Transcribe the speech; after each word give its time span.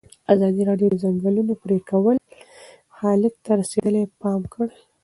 ازادي 0.33 0.61
راډیو 0.69 0.87
د 0.91 0.93
د 0.97 1.01
ځنګلونو 1.03 1.53
پرېکول 1.63 2.17
حالت 2.99 3.33
ته 3.45 3.51
رسېدلي 3.61 4.03
پام 4.21 4.41
کړی. 4.53 4.75